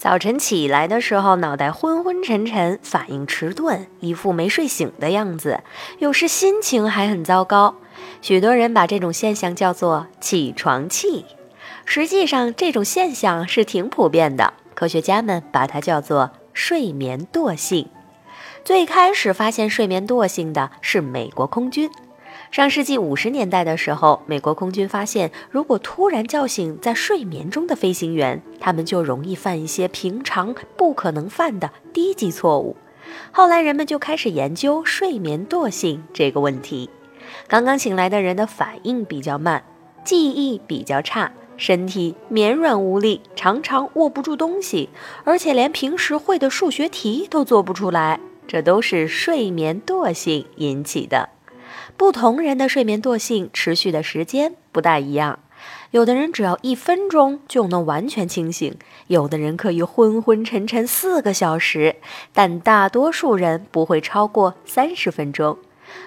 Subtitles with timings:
[0.00, 5.60] 早晨起来的时候，脑袋昏昏沉沉，反应迟钝，一副没睡醒的样子，
[5.98, 7.74] 有时心情还很糟糕。
[8.22, 11.26] 许多人把这种现象叫做“起床气”，
[11.84, 14.54] 实际上这种现象是挺普遍的。
[14.72, 17.90] 科学家们把它叫做“睡眠惰性”。
[18.64, 21.90] 最开始发现睡眠惰性的是美国空军。
[22.50, 32.76] 上世纪五十年代的时候，美国空军发现，如果突然叫醒在睡眠中的飞行员，他们就容易犯一些平常不可能犯的低级错误。
[33.30, 36.90] 后来人们就开始研究睡眠惰性这个问题。
[37.46, 39.62] 刚刚醒来的人的反应比较慢，
[40.04, 44.88] 记忆比较差，身体绵软无力，常常握不住东西，
[45.22, 51.28] 而且连平时会的数学题都做不出来，这都是睡眠惰性引起的。
[52.00, 55.38] 不同人的睡眠惰性持续的时间不大一样，
[55.90, 58.74] 有的人只要一分钟就能完全清醒，
[59.08, 61.96] 有的人可以昏昏沉沉四个小时，
[62.32, 65.58] 但大多数人不会超过三十分钟。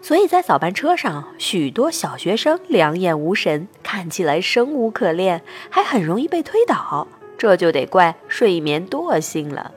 [0.00, 9.72] 所以在早班车上，许多小学生两眼无神，看起来生无可恋，还很容易被推倒，这就得怪睡眠惰性了。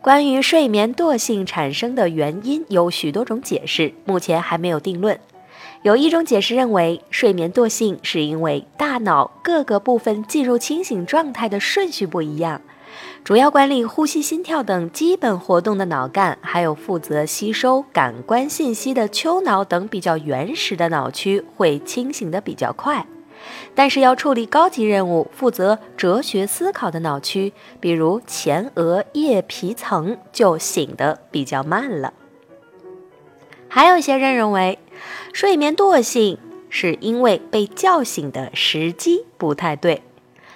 [0.00, 5.18] 关于睡眠惰性产生的原因有许多种解释，目前还没有定论。
[5.82, 12.60] 有一种解释认为，睡眠惰性是因为大脑各个部分进入清醒状态的顺序不一样，
[13.24, 23.04] 主要管理呼吸、心跳等基本活动的脑干，还有负责吸收感官信息的丘脑等比较原始的脑区会清醒的比较快。
[23.74, 32.12] 但是要处理高级任务、负责哲学思考的脑区，比如前额叶皮层，就醒得比较慢了。
[33.68, 34.78] 还有一些人认为，
[35.32, 36.38] 睡眠惰性
[36.70, 40.02] 是因为被叫醒的时机不太对。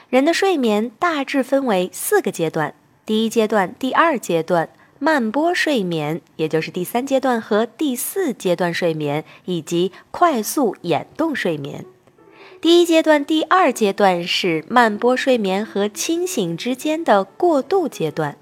[0.09, 2.75] 人的睡眠大致分为四个阶段：
[3.07, 4.69] 第一阶段、第二阶段、
[4.99, 11.85] 慢波睡眠，也就是第三阶段和第四阶段睡眠，以及快速眼动睡眠。
[12.63, 18.37] 第一阶段、第二阶段是慢波睡眠和清醒之间的过渡阶段，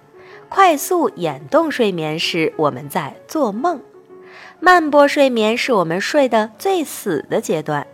[0.51, 3.81] 快速眼动睡眠是我们在做梦，
[4.61, 7.87] 慢波睡眠是我们睡得最死的阶段。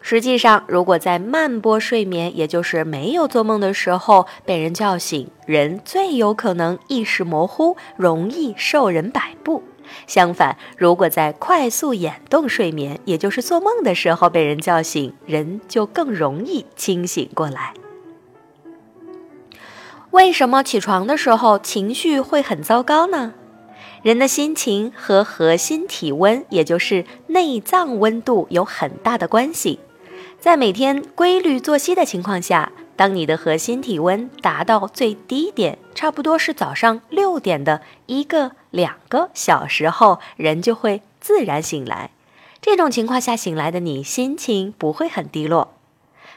[0.00, 9.62] 实际上，如果在慢波睡眠，也就是没有做梦的时候被人叫醒，人最有可能意识模糊，容易受人摆布。
[10.06, 17.74] 相反，如果在快速眼动睡眠，也就是做梦的时候被人叫醒，人就更容易清醒过来。
[20.10, 23.34] 为什么起床的时候情绪会很糟糕呢？
[24.02, 29.80] 人的心情和核心体温，也就是内脏温度有很大的关系。
[30.38, 32.70] 在每天规律作息的情况下。
[32.96, 42.10] 当你的核心体温达到最低点，差不多是早上六点的一个两个小时后，人就会自然醒来。
[42.60, 45.74] 这种情况下醒来的你，心情不会很低落。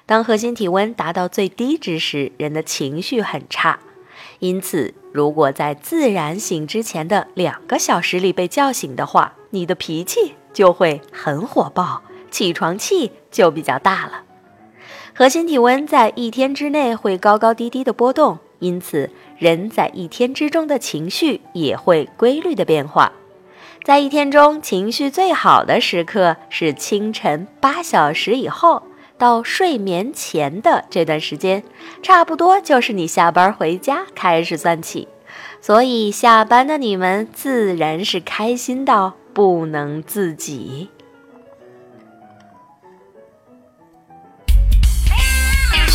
[0.05, 3.79] 当核心体温达到最低值时，人的情绪很差。
[4.39, 14.23] 因此，如果在自然醒之前的两个小时里被叫醒的话，你的脾气就会很火爆，起床气就比较大了。
[15.17, 23.11] 核心体温在一天之内会高高低低的波动，因此人在一天之中的情绪也会规律的变化。
[23.83, 28.83] 在一天中情绪最好的时刻是清晨八小时以后
[29.17, 31.63] 到睡眠前的这段时间，
[32.03, 35.07] 差不多就是你下班回家开始算起。
[35.59, 40.89] 所以下班的你们自然是开心到不能自己。